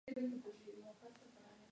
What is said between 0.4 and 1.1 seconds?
tienen nada